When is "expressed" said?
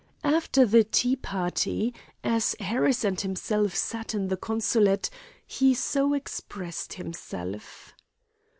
6.15-6.93